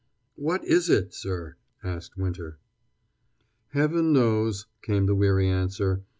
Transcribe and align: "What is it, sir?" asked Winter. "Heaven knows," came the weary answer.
"What 0.35 0.65
is 0.65 0.89
it, 0.89 1.13
sir?" 1.13 1.57
asked 1.83 2.17
Winter. 2.17 2.57
"Heaven 3.67 4.11
knows," 4.13 4.65
came 4.81 5.05
the 5.05 5.13
weary 5.13 5.47
answer. 5.47 6.01